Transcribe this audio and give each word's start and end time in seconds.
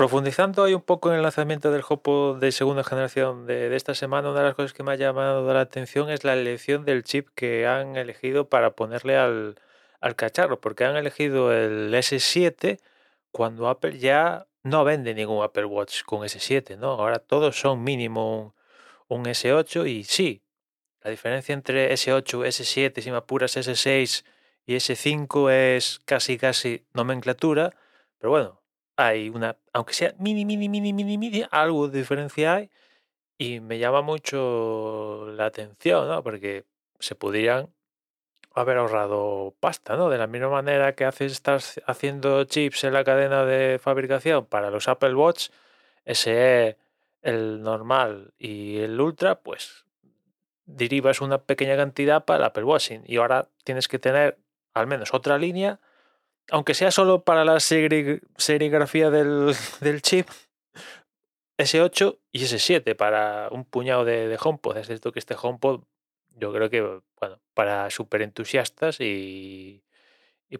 profundizando 0.00 0.64
ahí 0.64 0.72
un 0.72 0.80
poco 0.80 1.10
en 1.10 1.16
el 1.16 1.22
lanzamiento 1.22 1.70
del 1.70 1.82
HomePod 1.86 2.40
de 2.40 2.52
segunda 2.52 2.82
generación 2.82 3.44
de, 3.44 3.68
de 3.68 3.76
esta 3.76 3.94
semana, 3.94 4.30
una 4.30 4.38
de 4.40 4.46
las 4.46 4.54
cosas 4.54 4.72
que 4.72 4.82
me 4.82 4.92
ha 4.92 4.94
llamado 4.94 5.52
la 5.52 5.60
atención 5.60 6.08
es 6.08 6.24
la 6.24 6.32
elección 6.32 6.86
del 6.86 7.04
chip 7.04 7.28
que 7.34 7.66
han 7.66 7.96
elegido 7.96 8.48
para 8.48 8.70
ponerle 8.70 9.18
al, 9.18 9.56
al 10.00 10.16
cacharro, 10.16 10.58
porque 10.58 10.86
han 10.86 10.96
elegido 10.96 11.52
el 11.52 11.92
S7 11.92 12.80
cuando 13.30 13.68
Apple 13.68 13.98
ya 13.98 14.46
no 14.62 14.84
vende 14.84 15.12
ningún 15.12 15.44
Apple 15.44 15.66
Watch 15.66 16.02
con 16.04 16.20
S7, 16.20 16.78
¿no? 16.78 16.92
Ahora 16.92 17.18
todos 17.18 17.60
son 17.60 17.84
mínimo 17.84 18.54
un, 19.08 19.18
un 19.18 19.26
S8 19.26 19.86
y 19.86 20.04
sí, 20.04 20.42
la 21.02 21.10
diferencia 21.10 21.52
entre 21.52 21.92
S8, 21.92 22.46
S7, 22.46 23.02
si 23.02 23.10
me 23.10 23.18
apuras 23.18 23.54
S6 23.54 24.24
y 24.64 24.76
S5 24.76 25.50
es 25.50 26.00
casi 26.06 26.38
casi 26.38 26.86
nomenclatura, 26.94 27.74
pero 28.18 28.30
bueno, 28.30 28.59
hay 29.06 29.28
una, 29.30 29.56
aunque 29.72 29.94
sea 29.94 30.14
mini, 30.18 30.44
mini, 30.44 30.68
mini, 30.68 30.92
mini, 30.92 31.18
mini, 31.18 31.44
algo 31.50 31.88
de 31.88 31.98
diferencia 31.98 32.54
hay 32.54 32.70
y 33.38 33.60
me 33.60 33.78
llama 33.78 34.02
mucho 34.02 35.26
la 35.34 35.46
atención, 35.46 36.08
¿no? 36.08 36.22
Porque 36.22 36.66
se 36.98 37.14
podrían 37.14 37.70
haber 38.54 38.78
ahorrado 38.78 39.54
pasta, 39.60 39.96
¿no? 39.96 40.10
De 40.10 40.18
la 40.18 40.26
misma 40.26 40.50
manera 40.50 40.94
que 40.94 41.04
haces, 41.04 41.32
estás 41.32 41.80
haciendo 41.86 42.44
chips 42.44 42.84
en 42.84 42.92
la 42.92 43.04
cadena 43.04 43.44
de 43.44 43.78
fabricación 43.78 44.46
para 44.46 44.70
los 44.70 44.88
Apple 44.88 45.14
Watch, 45.14 45.48
SE, 46.04 46.76
el 47.22 47.62
normal 47.62 48.32
y 48.38 48.78
el 48.78 49.00
Ultra, 49.00 49.40
pues 49.40 49.86
derivas 50.66 51.20
una 51.20 51.38
pequeña 51.38 51.76
cantidad 51.76 52.24
para 52.24 52.38
el 52.38 52.44
Apple 52.44 52.64
Watch 52.64 52.92
y 53.04 53.16
ahora 53.16 53.48
tienes 53.64 53.88
que 53.88 53.98
tener 53.98 54.38
al 54.74 54.86
menos 54.86 55.14
otra 55.14 55.38
línea, 55.38 55.80
aunque 56.50 56.74
sea 56.74 56.90
solo 56.90 57.24
para 57.24 57.44
la 57.44 57.60
serigrafía 57.60 59.10
del, 59.10 59.54
chip, 60.02 60.28
S8 61.58 62.18
y 62.32 62.44
S7 62.44 62.96
para 62.96 63.48
un 63.50 63.64
puñado 63.64 64.04
de, 64.04 64.28
de 64.28 64.38
HomePod. 64.40 64.78
Es 64.78 64.86
cierto 64.86 65.12
que 65.12 65.18
este 65.18 65.36
HomePod 65.40 65.82
yo 66.40 66.52
creo 66.52 66.70
que, 66.70 66.80
bueno, 67.20 67.40
para 67.54 67.90
súper 67.90 68.22
entusiastas 68.22 68.96
y, 69.00 69.84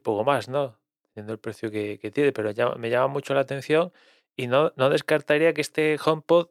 poco 0.03 0.25
más, 0.25 0.49
¿no? 0.49 0.79
Teniendo 1.15 1.33
el 1.33 1.39
precio 1.39 1.71
que, 1.71 1.99
tiene, 2.13 2.33
pero 2.33 2.53
me 2.79 2.91
llama 2.91 3.09
mucho 3.09 3.35
la 3.35 3.41
atención 3.41 3.93
y 4.37 4.47
no, 4.47 4.73
no 4.77 4.91
descartaría 4.91 5.53
que 5.55 5.61
este 5.61 5.99
HomePod 6.03 6.49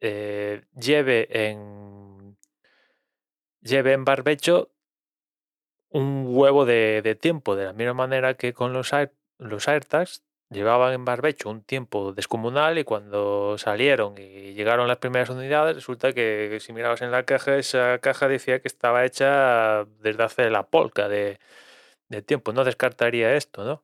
eh, 0.00 0.62
lleve 0.74 1.28
en 1.50 2.38
lleve 3.60 3.92
en 3.92 4.04
barbecho 4.04 4.70
un 5.90 6.24
huevo 6.28 6.64
de, 6.66 7.02
de, 7.02 7.14
tiempo, 7.14 7.56
de 7.56 7.66
la 7.66 7.72
misma 7.72 7.94
manera 7.94 8.34
que 8.34 8.52
con 8.52 8.72
los, 8.72 8.92
Air, 8.92 9.12
los 9.38 9.68
AirTags 9.68 10.22
llevaban 10.50 10.92
en 10.94 11.04
barbecho 11.04 11.50
un 11.50 11.62
tiempo 11.62 12.12
descomunal 12.12 12.78
y 12.78 12.84
cuando 12.84 13.56
salieron 13.58 14.16
y 14.18 14.54
llegaron 14.54 14.88
las 14.88 14.98
primeras 14.98 15.30
unidades, 15.30 15.76
resulta 15.76 16.12
que 16.12 16.58
si 16.60 16.72
mirabas 16.72 17.02
en 17.02 17.10
la 17.10 17.24
caja, 17.24 17.56
esa 17.56 17.98
caja 17.98 18.28
decía 18.28 18.60
que 18.60 18.68
estaba 18.68 19.04
hecha 19.04 19.84
desde 20.00 20.22
hace 20.22 20.50
la 20.50 20.64
polca 20.64 21.08
de, 21.08 21.38
de 22.08 22.22
tiempo. 22.22 22.52
No 22.52 22.64
descartaría 22.64 23.34
esto, 23.34 23.64
¿no? 23.64 23.82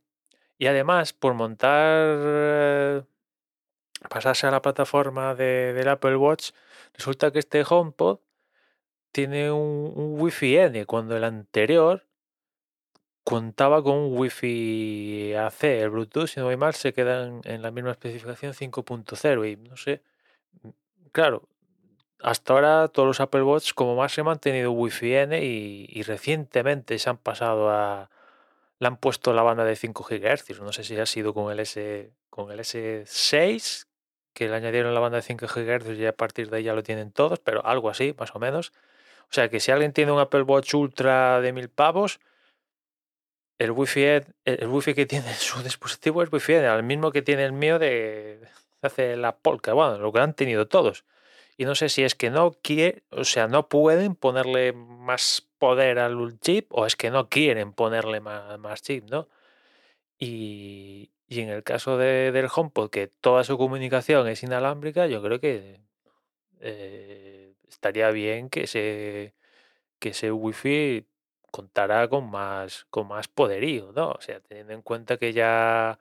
Y 0.58 0.66
además, 0.66 1.12
por 1.12 1.34
montar, 1.34 3.04
pasarse 4.08 4.46
a 4.46 4.50
la 4.50 4.62
plataforma 4.62 5.34
de, 5.34 5.72
del 5.74 5.88
Apple 5.88 6.16
Watch, 6.16 6.52
resulta 6.94 7.30
que 7.32 7.40
este 7.40 7.64
HomePod 7.68 8.20
tiene 9.14 9.52
un, 9.52 9.92
un 9.94 10.20
Wi-Fi 10.20 10.56
N, 10.56 10.86
cuando 10.86 11.16
el 11.16 11.22
anterior 11.22 12.04
contaba 13.22 13.80
con 13.80 13.94
un 13.94 14.18
Wi-Fi 14.18 15.34
AC, 15.34 15.62
el 15.82 15.90
Bluetooth, 15.90 16.26
si 16.26 16.40
no 16.40 16.46
voy 16.46 16.56
mal, 16.56 16.74
se 16.74 16.92
quedan 16.92 17.40
en 17.44 17.62
la 17.62 17.70
misma 17.70 17.92
especificación 17.92 18.54
5.0 18.54 19.52
y 19.52 19.56
no 19.56 19.76
sé, 19.76 20.02
mm, 20.62 20.68
claro, 21.12 21.48
hasta 22.20 22.54
ahora 22.54 22.88
todos 22.88 23.06
los 23.06 23.20
Apple 23.20 23.42
Watch 23.42 23.72
como 23.74 24.08
se 24.08 24.20
han 24.20 24.26
mantenido 24.26 24.72
Wi-Fi 24.72 25.14
N 25.14 25.44
y, 25.44 25.86
y, 25.88 26.02
recientemente 26.02 26.98
se 26.98 27.08
han 27.08 27.18
pasado 27.18 27.70
a, 27.70 28.10
le 28.80 28.88
han 28.88 28.96
puesto 28.96 29.32
la 29.32 29.42
banda 29.42 29.64
de 29.64 29.76
5 29.76 30.06
GHz, 30.10 30.60
no 30.60 30.72
sé 30.72 30.82
si 30.82 30.98
ha 30.98 31.06
sido 31.06 31.34
con 31.34 31.52
el 31.52 31.60
S, 31.60 32.12
con 32.30 32.50
el 32.50 32.58
S6, 32.58 33.86
que 34.32 34.48
le 34.48 34.56
añadieron 34.56 34.92
la 34.92 35.00
banda 35.00 35.18
de 35.18 35.22
5 35.22 35.46
GHz 35.46 35.98
y 35.98 36.06
a 36.06 36.16
partir 36.16 36.50
de 36.50 36.56
ahí 36.56 36.64
ya 36.64 36.74
lo 36.74 36.82
tienen 36.82 37.12
todos, 37.12 37.38
pero 37.38 37.64
algo 37.64 37.90
así, 37.90 38.12
más 38.18 38.34
o 38.34 38.40
menos. 38.40 38.72
O 39.30 39.32
sea 39.34 39.48
que 39.48 39.60
si 39.60 39.72
alguien 39.72 39.92
tiene 39.92 40.12
un 40.12 40.20
Apple 40.20 40.42
Watch 40.42 40.74
Ultra 40.74 41.40
de 41.40 41.52
mil 41.52 41.68
pavos, 41.68 42.20
el 43.58 43.70
wifi, 43.70 44.04
el 44.44 44.68
wifi 44.68 44.94
que 44.94 45.06
tiene 45.06 45.32
su 45.34 45.62
dispositivo 45.62 46.22
es 46.22 46.32
wifi 46.32 46.54
al 46.54 46.82
mismo 46.82 47.10
que 47.12 47.22
tiene 47.22 47.44
el 47.44 47.52
mío 47.52 47.78
de 47.78 48.40
hace 48.82 49.16
la 49.16 49.36
polka, 49.36 49.72
bueno, 49.72 49.98
lo 49.98 50.12
que 50.12 50.20
han 50.20 50.34
tenido 50.34 50.68
todos. 50.68 51.04
Y 51.56 51.64
no 51.66 51.74
sé 51.74 51.88
si 51.88 52.02
es 52.02 52.14
que 52.14 52.30
no 52.30 52.52
quiere, 52.62 53.04
o 53.10 53.24
sea, 53.24 53.46
no 53.46 53.68
pueden 53.68 54.16
ponerle 54.16 54.72
más 54.72 55.46
poder 55.58 55.98
al 55.98 56.38
chip 56.40 56.66
o 56.70 56.84
es 56.86 56.96
que 56.96 57.10
no 57.10 57.28
quieren 57.28 57.72
ponerle 57.72 58.20
más, 58.20 58.58
más 58.58 58.82
chip, 58.82 59.08
¿no? 59.08 59.28
Y, 60.18 61.10
y, 61.28 61.40
en 61.40 61.48
el 61.50 61.62
caso 61.62 61.96
de, 61.98 62.32
del 62.32 62.48
HomePod, 62.54 62.90
que 62.90 63.08
toda 63.08 63.44
su 63.44 63.58
comunicación 63.58 64.28
es 64.28 64.42
inalámbrica, 64.42 65.06
yo 65.06 65.22
creo 65.22 65.40
que 65.40 65.80
eh, 66.60 67.33
estaría 67.74 68.10
bien 68.10 68.50
que 68.50 68.64
ese, 68.64 69.34
que 69.98 70.10
ese 70.10 70.32
wifi 70.32 71.06
contará 71.50 72.08
con 72.08 72.30
más, 72.30 72.86
con 72.90 73.08
más 73.08 73.28
poderío, 73.28 73.92
¿no? 73.92 74.10
O 74.12 74.20
sea, 74.20 74.40
teniendo 74.40 74.72
en 74.74 74.82
cuenta 74.82 75.18
que 75.18 75.32
ya 75.32 75.98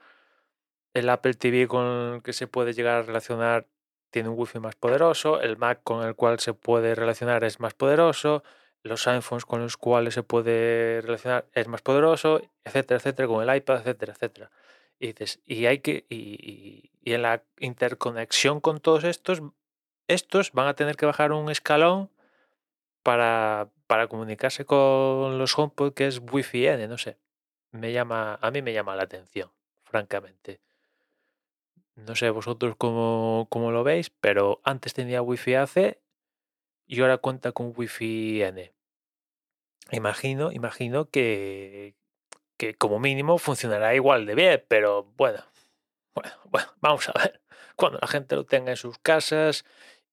el 0.94 1.10
Apple 1.10 1.36
TV 1.36 1.68
con 1.68 2.16
el 2.16 2.24
que 2.24 2.34
se 2.34 2.48
puede 2.48 2.74
llegar 2.74 2.98
a 3.00 3.04
relacionar 3.04 3.68
tiene 4.12 4.30
un 4.30 4.40
wifi 4.40 4.60
más 4.60 4.76
poderoso, 4.76 5.42
el 5.42 5.58
Mac 5.58 5.82
con 5.84 6.06
el 6.08 6.16
cual 6.16 6.40
se 6.40 6.54
puede 6.54 6.96
relacionar 6.96 7.44
es 7.44 7.60
más 7.60 7.74
poderoso, 7.74 8.44
los 8.84 9.08
iPhones 9.08 9.46
con 9.46 9.62
los 9.62 9.78
cuales 9.78 10.14
se 10.14 10.24
puede 10.24 11.02
relacionar 11.02 11.48
es 11.54 11.68
más 11.68 11.82
poderoso, 11.82 12.42
etcétera, 12.64 12.98
etcétera, 13.00 13.28
con 13.28 13.48
el 13.48 13.56
iPad, 13.56 13.80
etcétera, 13.80 14.14
etcétera. 14.14 14.52
Y 15.00 15.08
dices, 15.08 15.40
y 15.46 15.66
hay 15.66 15.80
que, 15.80 16.06
y, 16.10 16.92
y 17.04 17.14
en 17.14 17.24
la 17.24 17.44
interconexión 17.60 18.62
con 18.62 18.80
todos 18.80 19.04
estos, 19.04 19.42
estos 20.08 20.52
van 20.52 20.68
a 20.68 20.76
tener 20.76 20.96
que 20.96 21.06
bajar 21.06 21.32
un 21.32 21.50
escalón 21.50 22.10
para, 23.04 23.70
para 23.88 24.08
comunicarse 24.08 24.66
con 24.66 25.38
los 25.38 25.58
HomePod 25.58 25.94
que 25.94 26.08
es 26.08 26.20
Wi-Fi 26.20 26.68
N, 26.68 26.88
no 26.88 26.98
sé. 26.98 27.18
Me 27.72 27.92
llama, 27.92 28.38
a 28.42 28.52
mí 28.52 28.62
me 28.62 28.74
llama 28.74 28.96
la 28.96 29.04
atención, 29.04 29.52
francamente. 29.84 30.62
No 31.96 32.16
sé 32.16 32.30
vosotros 32.30 32.76
cómo, 32.78 33.48
cómo 33.50 33.72
lo 33.72 33.84
veis, 33.84 34.10
pero 34.10 34.62
antes 34.64 34.94
tenía 34.94 35.22
Wi-Fi 35.22 35.56
AC 35.56 36.00
y 36.88 37.02
ahora 37.02 37.18
cuenta 37.18 37.52
con 37.52 37.74
Wi-Fi 37.76 38.44
N. 38.44 38.74
Imagino, 39.92 40.52
imagino 40.52 41.10
que, 41.10 41.96
que 42.58 42.76
como 42.76 43.00
mínimo 43.00 43.38
funcionará 43.38 43.94
igual 43.96 44.26
de 44.26 44.36
bien, 44.36 44.66
pero 44.68 45.04
bueno, 45.18 45.44
bueno, 46.14 46.32
bueno, 46.46 46.68
vamos 46.80 47.10
a 47.10 47.14
ver. 47.14 47.42
Cuando 47.76 48.00
la 48.00 48.08
gente 48.08 48.36
lo 48.36 48.46
tenga 48.46 48.72
en 48.72 48.78
sus 48.78 48.98
casas 49.00 49.66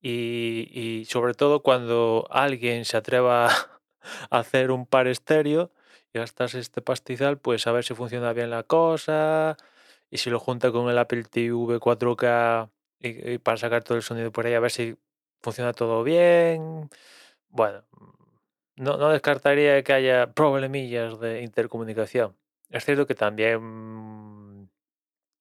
y, 0.03 1.05
sobre 1.09 1.34
todo 1.34 1.62
cuando 1.62 2.27
alguien 2.31 2.84
se 2.84 2.97
atreva 2.97 3.49
a 4.31 4.38
hacer 4.38 4.71
un 4.71 4.87
par 4.87 5.06
estéreo 5.06 5.71
y 6.12 6.19
gastarse 6.19 6.59
este 6.59 6.83
pastizal, 6.83 7.38
pues 7.38 7.66
a 7.66 7.72
ver 7.72 7.84
si 7.84 7.94
funciona 7.94 8.33
bien 8.33 8.50
la 8.50 8.62
cosa 8.62 9.56
y 10.11 10.19
si 10.19 10.31
lo 10.31 10.41
junta 10.41 10.72
con 10.72 10.91
el 10.91 10.99
Apple 10.99 11.25
TV 11.25 11.78
4K 11.78 12.71
y, 13.00 13.32
y 13.32 13.38
para 13.38 13.56
sacar 13.58 13.85
todo 13.85 13.97
el 13.97 14.02
sonido 14.02 14.32
por 14.32 14.47
ahí, 14.47 14.55
a 14.55 14.61
ver 14.61 14.70
si 14.70 14.97
funciona 15.43 15.73
todo 15.73 16.02
bien. 16.02 16.91
Bueno, 17.49 17.85
no, 18.76 18.97
no 18.97 19.11
descartaría 19.11 19.82
que 19.82 19.93
haya 19.93 20.32
problemillas 20.32 21.20
de 21.20 21.43
intercomunicación. 21.43 22.37
Es 22.70 22.85
cierto 22.85 23.06
que 23.06 23.14
también 23.14 23.61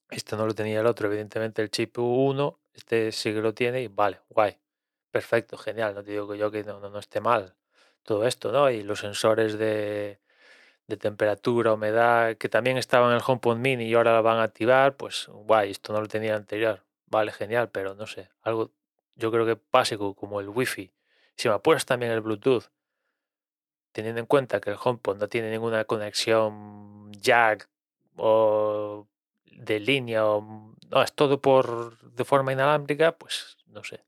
esto 0.10 0.38
no 0.38 0.46
lo 0.46 0.54
tenía 0.56 0.80
el 0.80 0.86
otro, 0.88 1.08
evidentemente 1.08 1.62
el 1.62 1.70
chip 1.70 1.98
1 1.98 2.60
este 2.80 3.12
sí 3.12 3.34
que 3.34 3.42
lo 3.42 3.54
tiene 3.54 3.82
y 3.82 3.88
vale, 3.88 4.22
guay, 4.30 4.58
perfecto, 5.12 5.58
genial. 5.58 5.94
No 5.94 6.04
te 6.04 6.12
digo 6.12 6.30
que 6.30 6.38
yo 6.38 6.50
que 6.50 6.64
no, 6.64 6.80
no, 6.80 6.90
no 6.90 7.00
esté 7.00 7.20
mal 7.20 7.56
todo 8.04 8.26
esto, 8.26 8.52
¿no? 8.52 8.70
Y 8.70 8.84
los 8.84 9.00
sensores 9.00 9.58
de, 9.58 10.20
de, 10.88 10.98
temperatura, 10.98 11.74
humedad, 11.74 12.38
que 12.38 12.50
también 12.50 12.78
estaban 12.78 13.12
en 13.12 13.18
el 13.18 13.24
HomePod 13.26 13.58
Mini 13.58 13.86
y 13.86 13.94
ahora 13.96 14.14
la 14.14 14.22
van 14.22 14.38
a 14.38 14.44
activar, 14.44 14.96
pues 14.96 15.28
guay, 15.28 15.72
esto 15.72 15.94
no 15.94 16.02
lo 16.02 16.08
tenía 16.08 16.36
anterior. 16.36 16.84
Vale, 17.08 17.32
genial, 17.32 17.70
pero 17.70 17.96
no 17.96 18.08
sé, 18.08 18.30
algo 18.44 18.72
yo 19.16 19.32
creo 19.32 19.46
que 19.46 19.60
básico 19.72 20.16
como 20.16 20.40
el 20.40 20.50
Wi-Fi. 20.50 20.92
Si 21.36 21.50
me 21.50 21.56
apuras 21.56 21.86
también 21.86 22.14
el 22.14 22.22
Bluetooth, 22.22 22.72
teniendo 23.92 24.22
en 24.22 24.28
cuenta 24.28 24.62
que 24.62 24.70
el 24.70 24.78
HomePod 24.82 25.18
no 25.18 25.28
tiene 25.28 25.52
ninguna 25.52 25.84
conexión 25.86 27.12
jack 27.12 27.70
o 28.16 29.09
de 29.74 29.80
línea 29.80 30.26
o 30.26 30.76
no, 30.90 31.02
es 31.04 31.14
todo 31.14 31.40
por 31.42 32.00
de 32.00 32.26
forma 32.26 32.52
inalámbrica, 32.52 33.18
pues 33.18 33.58
no 33.68 33.84
sé. 33.84 34.04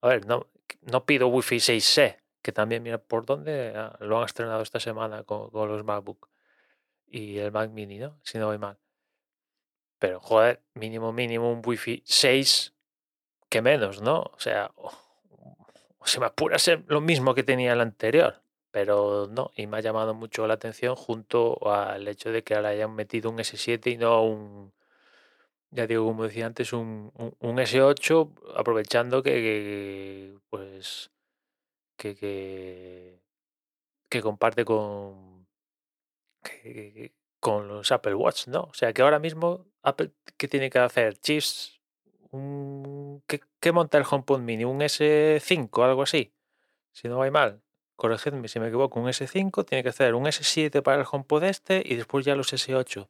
A 0.00 0.08
ver, 0.08 0.26
no, 0.26 0.46
no 0.80 1.04
pido 1.04 1.28
Wi-Fi 1.28 1.56
6C, 1.56 2.16
que 2.42 2.52
también 2.52 2.82
mira 2.82 2.98
por 2.98 3.26
dónde 3.26 3.74
ah, 3.76 3.96
lo 4.00 4.18
han 4.18 4.24
estrenado 4.24 4.62
esta 4.62 4.80
semana 4.80 5.24
con, 5.24 5.50
con, 5.50 5.68
los 5.68 5.84
MacBook 5.84 6.28
y 7.06 7.38
el 7.38 7.52
Mac 7.52 7.70
Mini, 7.70 7.98
¿no? 7.98 8.18
Si 8.22 8.38
no 8.38 8.46
voy 8.46 8.58
mal. 8.58 8.78
Pero, 9.98 10.18
joder, 10.20 10.62
mínimo, 10.74 11.12
mínimo 11.12 11.52
un 11.52 11.60
Wi-Fi 11.64 12.02
6 12.06 12.74
que 13.50 13.60
menos, 13.60 14.00
¿no? 14.00 14.20
O 14.20 14.38
sea, 14.38 14.70
o, 14.76 14.90
se 16.04 16.20
me 16.20 16.26
apura 16.26 16.58
ser 16.58 16.84
lo 16.86 17.02
mismo 17.02 17.34
que 17.34 17.42
tenía 17.42 17.74
el 17.74 17.82
anterior. 17.82 18.42
Pero 18.70 19.26
no, 19.28 19.50
y 19.56 19.66
me 19.66 19.78
ha 19.78 19.80
llamado 19.80 20.14
mucho 20.14 20.46
la 20.46 20.54
atención 20.54 20.94
junto 20.96 21.58
al 21.72 22.06
hecho 22.08 22.30
de 22.30 22.42
que 22.44 22.54
ahora 22.54 22.70
hayan 22.70 22.94
metido 22.94 23.30
un 23.30 23.38
S7 23.38 23.92
y 23.92 23.96
no 23.96 24.22
un, 24.24 24.72
ya 25.70 25.86
digo, 25.86 26.04
como 26.04 26.24
decía 26.24 26.46
antes, 26.46 26.72
un, 26.72 27.12
un, 27.40 27.58
S8, 27.58 28.30
aprovechando 28.56 29.22
que, 29.22 30.36
pues 30.50 31.10
que, 31.96 33.20
que, 34.08 34.20
comparte 34.22 34.64
con 34.64 35.46
con 37.40 37.68
los 37.68 37.90
Apple 37.92 38.14
Watch, 38.14 38.48
¿no? 38.48 38.62
O 38.62 38.74
sea 38.74 38.92
que 38.92 39.02
ahora 39.02 39.18
mismo 39.18 39.66
Apple 39.82 40.12
¿qué 40.36 40.48
tiene 40.48 40.70
que 40.70 40.78
hacer? 40.78 41.18
Chips 41.18 41.80
¿qué, 43.60 43.72
monta 43.72 43.98
el 43.98 44.04
HomePod 44.08 44.40
Mini? 44.40 44.64
¿Un 44.64 44.80
S5 44.80 45.84
algo 45.84 46.02
así? 46.02 46.32
Si 46.92 47.08
no 47.08 47.18
va 47.18 47.30
mal, 47.30 47.62
corregidme 48.00 48.48
si 48.48 48.58
me 48.58 48.68
equivoco, 48.68 48.98
un 48.98 49.08
S5 49.08 49.66
tiene 49.66 49.82
que 49.82 49.90
hacer 49.90 50.14
un 50.14 50.24
S7 50.24 50.82
para 50.82 51.02
el 51.02 51.06
HomePod 51.10 51.44
este 51.44 51.82
y 51.84 51.96
después 51.96 52.24
ya 52.24 52.34
los 52.34 52.52
S8. 52.52 53.08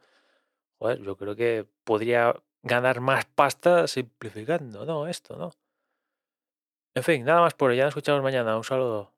Joder, 0.80 1.00
yo 1.00 1.16
creo 1.16 1.36
que 1.36 1.64
podría 1.84 2.34
ganar 2.62 3.00
más 3.00 3.24
pasta 3.24 3.86
simplificando, 3.86 4.84
¿no? 4.84 5.06
Esto, 5.06 5.36
¿no? 5.36 5.52
En 6.94 7.04
fin, 7.04 7.24
nada 7.24 7.40
más 7.40 7.54
por 7.54 7.70
hoy. 7.70 7.76
Ya 7.76 7.84
nos 7.84 7.92
escuchamos 7.92 8.22
mañana. 8.22 8.56
Un 8.56 8.64
saludo. 8.64 9.12